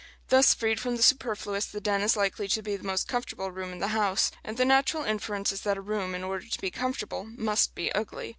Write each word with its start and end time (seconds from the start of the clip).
Thus 0.29 0.55
freed 0.55 0.79
from 0.79 0.95
the 0.95 1.03
superfluous, 1.03 1.67
the 1.67 1.79
den 1.79 2.01
is 2.01 2.17
likely 2.17 2.47
to 2.47 2.63
be 2.63 2.75
the 2.75 2.83
most 2.83 3.07
comfortable 3.07 3.51
room 3.51 3.71
in 3.71 3.77
the 3.77 3.89
house; 3.89 4.31
and 4.43 4.57
the 4.57 4.65
natural 4.65 5.03
inference 5.03 5.51
is 5.51 5.61
that 5.61 5.77
a 5.77 5.81
room, 5.81 6.15
in 6.15 6.23
order 6.23 6.47
to 6.47 6.59
be 6.59 6.71
comfortable, 6.71 7.25
must 7.37 7.75
be 7.75 7.91
ugly. 7.93 8.29